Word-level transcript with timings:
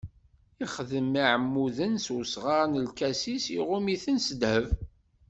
Ixdem 0.63 1.11
iɛmuden 1.21 1.93
s 2.05 2.07
usɣar 2.17 2.63
n 2.71 2.81
lkasis, 2.87 3.45
iɣumm-iten 3.57 4.17
s 4.25 4.27
ddheb. 4.33 4.67